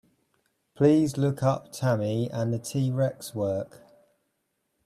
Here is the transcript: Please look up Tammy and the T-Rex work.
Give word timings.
Please 0.73 1.15
look 1.15 1.43
up 1.43 1.71
Tammy 1.71 2.27
and 2.31 2.51
the 2.51 2.57
T-Rex 2.57 3.35
work. 3.35 3.85